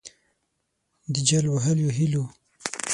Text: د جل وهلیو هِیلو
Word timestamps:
د 1.13 1.15
جل 1.27 1.45
وهلیو 1.49 1.95
هِیلو 1.97 2.23